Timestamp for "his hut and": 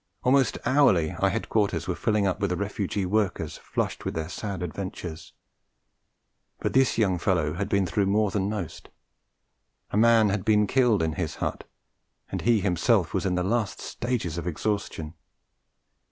11.13-12.41